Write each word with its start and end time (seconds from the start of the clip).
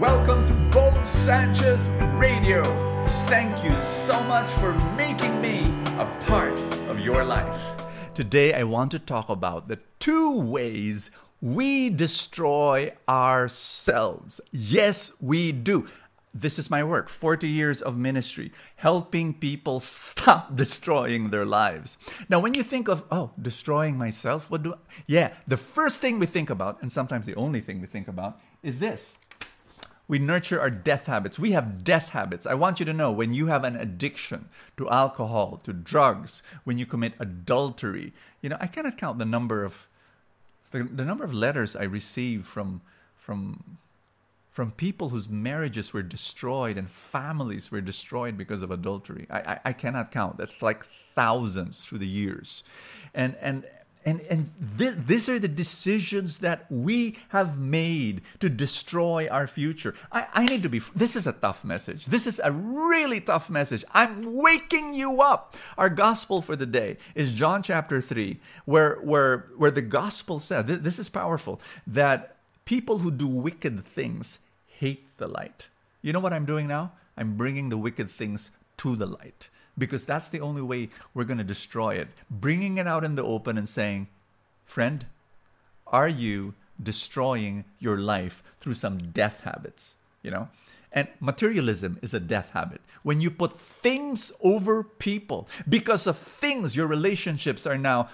Welcome 0.00 0.46
to 0.46 0.54
Bo 0.72 0.90
Sanchez 1.02 1.86
Radio. 2.14 2.64
Thank 3.28 3.62
you 3.62 3.76
so 3.76 4.18
much 4.22 4.50
for 4.52 4.72
making 4.96 5.42
me 5.42 5.58
a 5.98 6.10
part 6.20 6.58
of 6.88 7.00
your 7.00 7.22
life. 7.22 7.60
Today, 8.14 8.54
I 8.54 8.64
want 8.64 8.92
to 8.92 8.98
talk 8.98 9.28
about 9.28 9.68
the 9.68 9.78
two 9.98 10.40
ways 10.40 11.10
we 11.42 11.90
destroy 11.90 12.92
ourselves. 13.06 14.40
Yes, 14.50 15.12
we 15.20 15.52
do. 15.52 15.86
This 16.32 16.58
is 16.58 16.70
my 16.70 16.82
work 16.82 17.10
40 17.10 17.46
years 17.46 17.82
of 17.82 17.98
ministry, 17.98 18.52
helping 18.76 19.34
people 19.34 19.80
stop 19.80 20.56
destroying 20.56 21.28
their 21.28 21.44
lives. 21.44 21.98
Now, 22.30 22.40
when 22.40 22.54
you 22.54 22.62
think 22.62 22.88
of, 22.88 23.04
oh, 23.10 23.32
destroying 23.38 23.98
myself, 23.98 24.50
what 24.50 24.62
do 24.62 24.72
I? 24.72 24.76
Yeah, 25.06 25.34
the 25.46 25.58
first 25.58 26.00
thing 26.00 26.18
we 26.18 26.24
think 26.24 26.48
about, 26.48 26.80
and 26.80 26.90
sometimes 26.90 27.26
the 27.26 27.34
only 27.34 27.60
thing 27.60 27.82
we 27.82 27.86
think 27.86 28.08
about, 28.08 28.40
is 28.62 28.78
this 28.78 29.14
we 30.10 30.18
nurture 30.18 30.60
our 30.60 30.70
death 30.70 31.06
habits. 31.06 31.38
We 31.38 31.52
have 31.52 31.84
death 31.84 32.08
habits. 32.08 32.44
I 32.44 32.54
want 32.54 32.80
you 32.80 32.86
to 32.86 32.92
know 32.92 33.12
when 33.12 33.32
you 33.32 33.46
have 33.46 33.62
an 33.62 33.76
addiction 33.76 34.48
to 34.76 34.90
alcohol, 34.90 35.60
to 35.62 35.72
drugs, 35.72 36.42
when 36.64 36.78
you 36.78 36.84
commit 36.84 37.14
adultery, 37.20 38.12
you 38.42 38.48
know, 38.48 38.56
I 38.60 38.66
cannot 38.66 38.98
count 38.98 39.20
the 39.20 39.24
number 39.24 39.62
of 39.62 39.86
the, 40.72 40.82
the 40.82 41.04
number 41.04 41.22
of 41.22 41.32
letters 41.32 41.76
I 41.76 41.84
receive 41.84 42.44
from 42.44 42.80
from 43.16 43.78
from 44.50 44.72
people 44.72 45.10
whose 45.10 45.28
marriages 45.28 45.92
were 45.92 46.02
destroyed 46.02 46.76
and 46.76 46.90
families 46.90 47.70
were 47.70 47.80
destroyed 47.80 48.36
because 48.36 48.62
of 48.62 48.72
adultery. 48.72 49.28
I, 49.30 49.38
I, 49.38 49.60
I 49.66 49.72
cannot 49.72 50.10
count. 50.10 50.38
That's 50.38 50.60
like 50.60 50.86
thousands 51.14 51.86
through 51.86 51.98
the 51.98 52.08
years. 52.08 52.64
And 53.14 53.36
and 53.40 53.64
and 54.04 54.20
and 54.30 54.50
th- 54.78 54.94
these 55.06 55.28
are 55.28 55.38
the 55.38 55.48
decisions 55.48 56.38
that 56.38 56.66
we 56.70 57.18
have 57.30 57.58
made 57.58 58.22
to 58.38 58.48
destroy 58.48 59.28
our 59.28 59.46
future. 59.46 59.94
I, 60.10 60.26
I 60.32 60.44
need 60.46 60.62
to 60.62 60.68
be 60.68 60.80
this 60.94 61.16
is 61.16 61.26
a 61.26 61.32
tough 61.32 61.64
message. 61.64 62.06
This 62.06 62.26
is 62.26 62.40
a 62.42 62.50
really 62.50 63.20
tough 63.20 63.50
message. 63.50 63.84
I'm 63.92 64.36
waking 64.36 64.94
you 64.94 65.20
up. 65.20 65.56
Our 65.76 65.90
gospel 65.90 66.40
for 66.40 66.56
the 66.56 66.66
day 66.66 66.96
is 67.14 67.34
john 67.34 67.62
chapter 67.62 68.00
3 68.00 68.38
where 68.64 68.96
where 69.02 69.50
where 69.56 69.70
the 69.70 69.82
gospel 69.82 70.40
said 70.40 70.66
th- 70.66 70.80
this 70.80 70.98
is 70.98 71.08
powerful 71.08 71.60
that 71.86 72.36
people 72.64 72.98
who 72.98 73.10
do 73.10 73.26
wicked 73.26 73.84
things 73.84 74.38
hate 74.66 75.16
the 75.18 75.28
light. 75.28 75.68
You 76.02 76.12
know 76.12 76.20
what 76.20 76.32
i'm 76.32 76.46
doing 76.46 76.66
now? 76.66 76.92
I'm 77.16 77.36
bringing 77.36 77.68
the 77.68 77.78
wicked 77.78 78.08
things 78.08 78.50
to 78.78 78.96
the 78.96 79.06
light 79.06 79.50
because 79.76 80.04
that's 80.04 80.28
the 80.28 80.40
only 80.40 80.62
way 80.62 80.90
we're 81.14 81.24
going 81.24 81.38
to 81.38 81.44
destroy 81.44 81.94
it. 81.94 82.08
Bringing 82.30 82.78
it 82.78 82.86
out 82.86 83.04
in 83.04 83.14
the 83.14 83.24
open 83.24 83.56
and 83.56 83.68
saying, 83.68 84.08
friend, 84.64 85.06
are 85.86 86.08
you 86.08 86.54
destroying 86.82 87.64
your 87.78 87.98
life 87.98 88.42
through 88.60 88.74
some 88.74 88.98
death 88.98 89.40
habits? 89.40 89.96
You 90.22 90.30
know? 90.30 90.48
And 90.92 91.08
materialism 91.20 91.98
is 92.02 92.14
a 92.14 92.20
death 92.20 92.50
habit. 92.50 92.80
When 93.02 93.20
you 93.20 93.30
put 93.30 93.52
things 93.52 94.32
over 94.42 94.82
people, 94.82 95.48
because 95.68 96.06
of 96.06 96.18
things, 96.18 96.74
your 96.74 96.86
relationships 96.86 97.66
are 97.66 97.78
now 97.78 98.08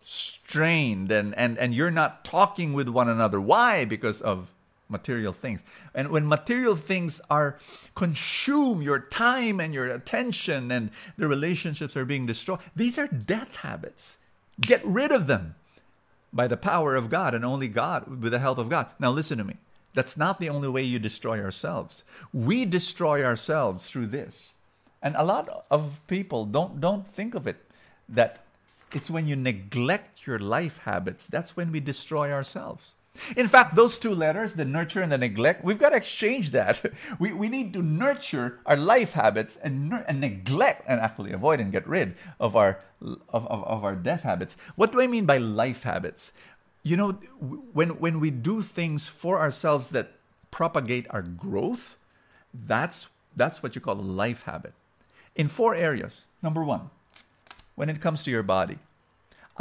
strained 0.00 1.12
and, 1.12 1.34
and, 1.38 1.56
and 1.58 1.74
you're 1.74 1.90
not 1.90 2.24
talking 2.24 2.72
with 2.72 2.88
one 2.88 3.08
another. 3.08 3.40
Why? 3.40 3.84
Because 3.84 4.20
of 4.20 4.51
material 4.92 5.32
things. 5.32 5.64
And 5.94 6.10
when 6.10 6.28
material 6.28 6.76
things 6.76 7.20
are 7.28 7.58
consume 7.96 8.82
your 8.82 9.00
time 9.00 9.58
and 9.58 9.74
your 9.74 9.88
attention 9.88 10.70
and 10.70 10.90
the 11.16 11.26
relationships 11.26 11.96
are 11.96 12.04
being 12.04 12.26
destroyed, 12.26 12.60
these 12.76 12.98
are 12.98 13.08
death 13.08 13.56
habits. 13.56 14.18
Get 14.60 14.84
rid 14.84 15.10
of 15.10 15.26
them 15.26 15.56
by 16.32 16.46
the 16.46 16.56
power 16.56 16.94
of 16.94 17.10
God 17.10 17.34
and 17.34 17.44
only 17.44 17.68
God 17.68 18.22
with 18.22 18.32
the 18.32 18.38
help 18.38 18.58
of 18.58 18.68
God. 18.68 18.86
Now 19.00 19.10
listen 19.10 19.38
to 19.38 19.44
me. 19.44 19.56
That's 19.94 20.16
not 20.16 20.40
the 20.40 20.48
only 20.48 20.68
way 20.68 20.82
you 20.82 20.98
destroy 20.98 21.42
ourselves. 21.42 22.04
We 22.32 22.64
destroy 22.64 23.24
ourselves 23.24 23.86
through 23.86 24.06
this. 24.06 24.52
And 25.02 25.16
a 25.16 25.24
lot 25.24 25.66
of 25.70 26.00
people 26.06 26.44
don't 26.44 26.80
don't 26.80 27.06
think 27.06 27.34
of 27.34 27.46
it 27.46 27.56
that 28.08 28.38
it's 28.92 29.10
when 29.10 29.26
you 29.26 29.36
neglect 29.36 30.26
your 30.26 30.38
life 30.38 30.78
habits 30.78 31.26
that's 31.26 31.56
when 31.56 31.72
we 31.72 31.80
destroy 31.80 32.32
ourselves. 32.32 32.94
In 33.36 33.46
fact, 33.46 33.76
those 33.76 33.98
two 33.98 34.14
letters, 34.14 34.54
the 34.54 34.64
nurture 34.64 35.02
and 35.02 35.12
the 35.12 35.18
neglect, 35.18 35.62
we've 35.62 35.78
got 35.78 35.90
to 35.90 35.96
exchange 35.96 36.50
that. 36.52 36.82
We, 37.18 37.32
we 37.32 37.48
need 37.48 37.72
to 37.74 37.82
nurture 37.82 38.58
our 38.64 38.76
life 38.76 39.12
habits 39.12 39.56
and, 39.56 39.92
and 40.08 40.20
neglect 40.20 40.84
and 40.88 41.00
actually 41.00 41.32
avoid 41.32 41.60
and 41.60 41.70
get 41.70 41.86
rid 41.86 42.14
of 42.40 42.56
our, 42.56 42.80
of, 43.00 43.46
of, 43.46 43.64
of 43.64 43.84
our 43.84 43.94
death 43.94 44.22
habits. 44.22 44.56
What 44.76 44.92
do 44.92 45.00
I 45.00 45.06
mean 45.06 45.26
by 45.26 45.38
life 45.38 45.82
habits? 45.82 46.32
You 46.82 46.96
know, 46.96 47.10
when, 47.72 47.90
when 48.00 48.18
we 48.18 48.30
do 48.30 48.62
things 48.62 49.08
for 49.08 49.38
ourselves 49.38 49.90
that 49.90 50.12
propagate 50.50 51.06
our 51.10 51.22
growth, 51.22 51.98
that's, 52.54 53.08
that's 53.36 53.62
what 53.62 53.74
you 53.74 53.80
call 53.80 54.00
a 54.00 54.02
life 54.02 54.44
habit. 54.44 54.72
In 55.36 55.48
four 55.48 55.74
areas. 55.74 56.24
Number 56.42 56.64
one, 56.64 56.90
when 57.74 57.88
it 57.88 58.00
comes 58.00 58.22
to 58.24 58.30
your 58.30 58.42
body, 58.42 58.78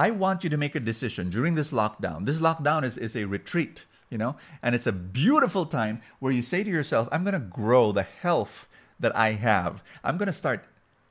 I 0.00 0.10
want 0.10 0.42
you 0.44 0.48
to 0.48 0.56
make 0.56 0.74
a 0.74 0.80
decision 0.80 1.28
during 1.28 1.56
this 1.56 1.72
lockdown. 1.72 2.24
This 2.24 2.40
lockdown 2.40 2.84
is, 2.84 2.96
is 2.96 3.14
a 3.14 3.26
retreat, 3.26 3.84
you 4.08 4.16
know, 4.16 4.36
and 4.62 4.74
it's 4.74 4.86
a 4.86 4.92
beautiful 4.92 5.66
time 5.66 6.00
where 6.20 6.32
you 6.32 6.40
say 6.40 6.64
to 6.64 6.70
yourself, 6.70 7.06
I'm 7.12 7.22
going 7.22 7.34
to 7.34 7.38
grow 7.38 7.92
the 7.92 8.04
health 8.04 8.66
that 8.98 9.14
I 9.14 9.32
have. 9.32 9.82
I'm 10.02 10.16
going 10.16 10.28
to 10.28 10.32
start 10.32 10.64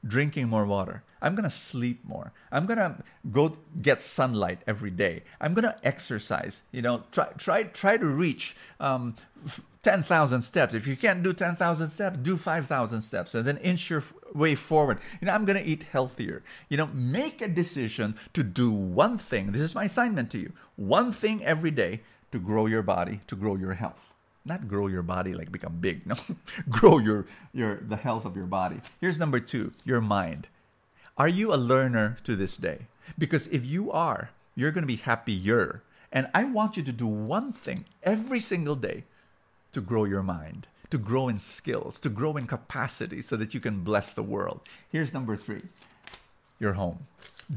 drinking 0.03 0.49
more 0.49 0.65
water. 0.65 1.03
I'm 1.21 1.35
going 1.35 1.43
to 1.43 1.51
sleep 1.51 2.03
more. 2.03 2.31
I'm 2.51 2.65
going 2.65 2.79
to 2.79 2.95
go 3.31 3.57
get 3.79 4.01
sunlight 4.01 4.61
every 4.65 4.89
day. 4.89 5.21
I'm 5.39 5.53
going 5.53 5.71
to 5.71 5.75
exercise. 5.83 6.63
You 6.71 6.81
know, 6.81 7.03
try 7.11 7.27
try 7.37 7.63
try 7.63 7.97
to 7.97 8.07
reach 8.07 8.55
um, 8.79 9.15
10,000 9.81 10.41
steps. 10.41 10.73
If 10.73 10.87
you 10.87 10.97
can't 10.97 11.23
do 11.23 11.33
10,000 11.33 11.87
steps, 11.89 12.17
do 12.17 12.35
5,000 12.35 13.01
steps 13.01 13.33
and 13.33 13.45
then 13.45 13.57
inch 13.57 13.89
your 13.89 14.03
way 14.33 14.55
forward. 14.55 14.99
You 15.21 15.27
know, 15.27 15.33
I'm 15.33 15.45
going 15.45 15.61
to 15.61 15.67
eat 15.67 15.83
healthier. 15.83 16.43
You 16.67 16.77
know, 16.77 16.87
make 16.87 17.41
a 17.41 17.47
decision 17.47 18.15
to 18.33 18.43
do 18.43 18.71
one 18.71 19.17
thing. 19.17 19.51
This 19.51 19.61
is 19.61 19.75
my 19.75 19.85
assignment 19.85 20.31
to 20.31 20.37
you. 20.37 20.51
One 20.75 21.11
thing 21.11 21.43
every 21.43 21.71
day 21.71 22.01
to 22.31 22.39
grow 22.39 22.65
your 22.65 22.83
body, 22.83 23.21
to 23.27 23.35
grow 23.35 23.55
your 23.55 23.73
health. 23.73 24.13
Not 24.45 24.67
grow 24.67 24.87
your 24.87 25.03
body 25.03 25.33
like 25.33 25.51
become 25.51 25.77
big. 25.79 26.05
No, 26.05 26.15
grow 26.69 26.97
your 26.97 27.25
your 27.53 27.75
the 27.75 27.97
health 27.97 28.25
of 28.25 28.35
your 28.35 28.45
body. 28.45 28.81
Here's 28.99 29.19
number 29.19 29.39
2, 29.39 29.73
your 29.85 30.01
mind. 30.01 30.47
Are 31.17 31.27
you 31.27 31.53
a 31.53 31.55
learner 31.55 32.17
to 32.23 32.35
this 32.35 32.57
day? 32.57 32.87
Because 33.17 33.47
if 33.47 33.65
you 33.65 33.91
are, 33.91 34.31
you're 34.55 34.71
going 34.71 34.83
to 34.83 34.87
be 34.87 34.95
happier. 34.95 35.83
And 36.11 36.27
I 36.33 36.45
want 36.45 36.77
you 36.77 36.83
to 36.83 36.91
do 36.91 37.07
one 37.07 37.51
thing 37.51 37.85
every 38.03 38.39
single 38.39 38.75
day 38.75 39.03
to 39.71 39.81
grow 39.81 40.03
your 40.03 40.23
mind, 40.23 40.67
to 40.89 40.97
grow 40.97 41.27
in 41.27 41.37
skills, 41.37 41.99
to 41.99 42.09
grow 42.09 42.35
in 42.37 42.47
capacity 42.47 43.21
so 43.21 43.35
that 43.37 43.53
you 43.53 43.59
can 43.59 43.83
bless 43.83 44.13
the 44.13 44.23
world. 44.23 44.61
Here's 44.91 45.13
number 45.13 45.35
three 45.35 45.63
your 46.59 46.73
home. 46.73 47.07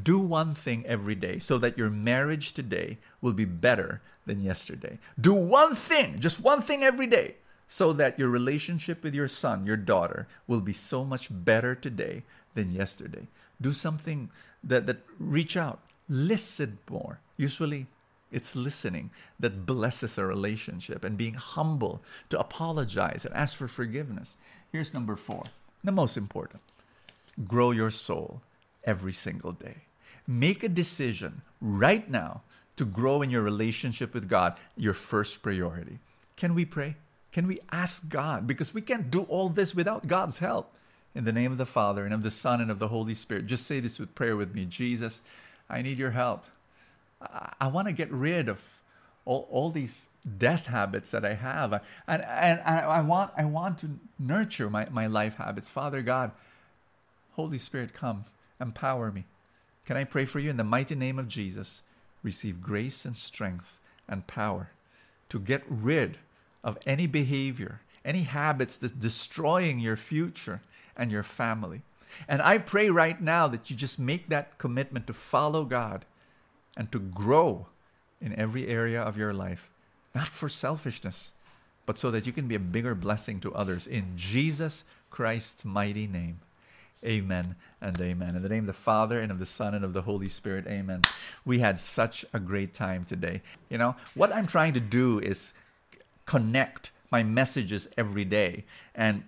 Do 0.03 0.19
one 0.21 0.55
thing 0.55 0.87
every 0.87 1.15
day 1.15 1.39
so 1.39 1.59
that 1.59 1.77
your 1.77 1.91
marriage 1.91 2.53
today 2.53 2.99
will 3.21 3.33
be 3.33 3.45
better 3.45 4.01
than 4.27 4.43
yesterday. 4.43 4.99
Do 5.21 5.35
one 5.35 5.75
thing, 5.75 6.19
just 6.19 6.41
one 6.41 6.63
thing 6.63 6.85
every 6.85 7.07
day, 7.07 7.35
so 7.67 7.93
that 7.95 8.19
your 8.19 8.29
relationship 8.29 9.03
with 9.03 9.15
your 9.15 9.29
son, 9.29 9.67
your 9.67 9.77
daughter, 9.77 10.29
will 10.47 10.61
be 10.61 10.73
so 10.73 11.05
much 11.05 11.29
better 11.31 11.75
today 11.75 12.23
than 12.55 12.73
yesterday. 12.73 13.27
Do 13.61 13.73
something 13.73 14.31
that, 14.63 14.87
that 14.87 14.99
reach 15.19 15.57
out, 15.57 15.81
listen 16.09 16.79
more. 16.89 17.19
Usually, 17.37 17.87
it's 18.33 18.57
listening 18.57 19.11
that 19.39 19.67
blesses 19.67 20.19
a 20.19 20.25
relationship 20.25 21.05
and 21.05 21.19
being 21.19 21.35
humble 21.35 22.03
to 22.31 22.41
apologize 22.41 23.25
and 23.25 23.35
ask 23.35 23.57
for 23.57 23.69
forgiveness. 23.69 24.37
Here's 24.73 24.95
number 24.95 25.17
four, 25.17 25.45
the 25.85 25.93
most 25.93 26.17
important 26.17 26.63
grow 27.47 27.71
your 27.71 27.91
soul 27.91 28.43
every 28.85 29.13
single 29.13 29.53
day. 29.53 29.77
Make 30.27 30.63
a 30.63 30.69
decision 30.69 31.43
right 31.61 32.09
now 32.11 32.43
to 32.77 32.85
grow 32.85 33.23
in 33.23 33.31
your 33.31 33.43
relationship 33.43 34.15
with 34.15 34.29
God, 34.29 34.57
your 34.77 34.95
first 34.95 35.43
priority. 35.43 35.99
Can 36.37 36.55
we 36.55 36.65
pray? 36.65 36.97
Can 37.33 37.47
we 37.47 37.61
ask 37.71 38.09
God? 38.09 38.47
Because 38.47 38.75
we 38.75 38.81
can't 38.81 39.11
do 39.11 39.23
all 39.25 39.49
this 39.49 39.75
without 39.75 40.07
God's 40.07 40.39
help. 40.39 40.75
In 41.15 41.25
the 41.25 41.33
name 41.33 41.53
of 41.53 41.59
the 41.59 41.67
Father, 41.67 42.05
and 42.05 42.15
of 42.15 42.23
the 42.23 42.31
Son, 42.31 42.61
and 42.61 42.71
of 42.71 42.79
the 42.79 42.89
Holy 42.89 43.15
Spirit, 43.15 43.47
just 43.47 43.67
say 43.67 43.81
this 43.81 43.99
with 43.99 44.15
prayer 44.15 44.37
with 44.37 44.55
me 44.55 44.65
Jesus, 44.65 45.21
I 45.69 45.83
need 45.83 45.99
your 45.99 46.13
help. 46.13 46.47
I, 47.61 47.67
want 47.69 47.89
to 47.89 47.93
get 47.93 48.11
rid 48.11 48.49
of 48.49 48.81
all, 49.25 49.49
all 49.51 49.71
these 49.71 50.09
death 50.39 50.67
habits 50.67 51.11
that 51.11 51.25
I 51.25 51.35
have. 51.35 51.73
And, 52.07 52.23
and 52.23 52.61
I, 52.61 53.01
want, 53.01 53.33
I 53.37 53.45
want 53.45 53.79
to 53.79 53.91
nurture 54.19 54.71
my, 54.71 54.89
my 54.91 55.07
life 55.07 55.37
habits. 55.37 55.69
Father 55.69 56.03
God, 56.03 56.33
Holy 57.33 57.59
Spirit, 57.59 57.95
come, 57.95 58.25
empower 58.61 59.11
me. 59.11 59.25
Can 59.85 59.97
I 59.97 60.05
pray 60.05 60.25
for 60.25 60.39
you 60.39 60.51
in 60.51 60.57
the 60.57 60.65
mighty 60.65 60.95
name 60.95 61.19
of 61.19 61.29
Jesus? 61.29 61.83
Receive 62.23 62.63
grace 62.63 63.05
and 63.05 63.17
strength 63.17 63.81
and 64.09 64.27
power 64.27 64.71
to 65.29 65.41
get 65.41 65.63
rid 65.69 66.19
of 66.63 66.79
any 66.87 67.07
behavior, 67.07 67.81
any 68.05 68.23
habits 68.23 68.77
that's 68.77 68.93
destroying 68.93 69.81
your 69.81 69.97
future 69.97 70.61
and 70.97 71.11
your 71.11 71.23
family. 71.23 71.83
And 72.29 72.43
I 72.43 72.59
pray 72.59 72.91
right 72.91 73.21
now 73.21 73.49
that 73.49 73.71
you 73.71 73.77
just 73.77 73.99
make 73.99 74.29
that 74.29 74.59
commitment 74.59 75.07
to 75.07 75.13
follow 75.13 75.65
God 75.65 76.05
and 76.77 76.91
to 76.93 76.99
grow 76.99 77.67
in 78.21 78.39
every 78.39 78.69
area 78.69 79.03
of 79.03 79.17
your 79.17 79.33
life, 79.33 79.71
not 80.15 80.29
for 80.29 80.49
selfishness, 80.49 81.33
but 81.87 81.99
so 81.99 82.11
that 82.11 82.27
you 82.27 82.33
can 82.33 82.47
be 82.47 82.55
a 82.55 82.61
bigger 82.61 82.95
blessing 82.95 83.41
to 83.41 83.55
others. 83.55 83.87
In 83.87 84.13
Jesus 84.17 84.85
Christ's 85.11 85.65
mighty 85.65 86.07
name. 86.07 86.41
Amen 87.05 87.57
and 87.81 88.01
amen. 88.01 88.37
In 88.37 88.43
the 88.43 88.49
name 88.49 88.61
of 88.61 88.69
the 88.69 88.73
Father 88.73 89.21
and 89.21 89.33
of 89.33 89.41
the 89.41 89.47
Son 89.47 89.75
and 89.75 89.85
of 89.85 89.93
the 89.93 90.03
Holy 90.03 90.29
Spirit, 90.29 90.67
amen. 90.69 91.03
We 91.45 91.59
had 91.59 91.77
such 91.77 92.25
a 92.33 92.39
great 92.39 92.73
time 92.73 93.05
today. 93.05 93.43
You 93.69 93.79
know, 93.79 93.97
what 94.15 94.33
I'm 94.33 94.47
trying 94.47 94.73
to 94.75 94.81
do 94.81 95.19
is 95.19 95.53
connect 96.27 96.93
my 97.11 97.25
messages 97.25 97.89
every 97.99 98.25
day 98.25 98.65
and 98.95 99.25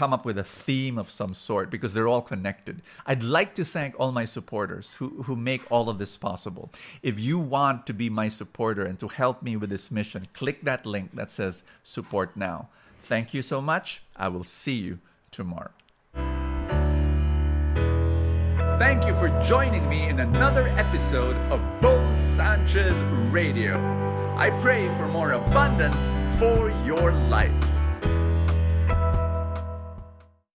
come 0.00 0.14
up 0.14 0.24
with 0.24 0.38
a 0.38 0.42
theme 0.42 0.96
of 0.96 1.10
some 1.10 1.34
sort 1.34 1.68
because 1.68 1.92
they're 1.92 2.08
all 2.08 2.22
connected. 2.22 2.80
I'd 3.04 3.22
like 3.22 3.54
to 3.56 3.66
thank 3.66 3.94
all 4.00 4.12
my 4.12 4.24
supporters 4.24 4.94
who, 4.94 5.24
who 5.24 5.36
make 5.36 5.70
all 5.70 5.90
of 5.90 5.98
this 5.98 6.16
possible. 6.16 6.70
If 7.02 7.20
you 7.20 7.38
want 7.38 7.86
to 7.86 7.92
be 7.92 8.08
my 8.08 8.28
supporter 8.28 8.82
and 8.82 8.98
to 8.98 9.08
help 9.08 9.42
me 9.42 9.58
with 9.58 9.68
this 9.68 9.90
mission, 9.90 10.28
click 10.32 10.62
that 10.62 10.86
link 10.86 11.10
that 11.12 11.30
says 11.30 11.64
support 11.82 12.34
now. 12.34 12.70
Thank 13.02 13.34
you 13.34 13.42
so 13.42 13.60
much. 13.60 14.00
I 14.16 14.28
will 14.28 14.42
see 14.42 14.78
you 14.86 15.00
tomorrow. 15.30 15.72
Thank 18.78 19.04
you 19.04 19.14
for 19.16 19.28
joining 19.42 19.86
me 19.86 20.08
in 20.08 20.20
another 20.20 20.68
episode 20.78 21.36
of 21.52 21.60
Bo 21.82 22.10
Sanchez 22.14 22.96
Radio. 23.30 23.76
I 24.38 24.48
pray 24.62 24.88
for 24.96 25.08
more 25.08 25.32
abundance 25.32 26.08
for 26.38 26.70
your 26.86 27.12
life. 27.28 27.52